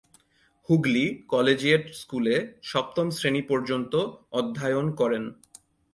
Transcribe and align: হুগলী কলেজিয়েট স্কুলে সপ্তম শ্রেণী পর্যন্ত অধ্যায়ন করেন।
হুগলী 0.69 1.05
কলেজিয়েট 1.27 1.83
স্কুলে 1.93 2.35
সপ্তম 2.63 3.07
শ্রেণী 3.17 3.41
পর্যন্ত 3.41 3.93
অধ্যায়ন 4.31 4.87
করেন। 4.99 5.23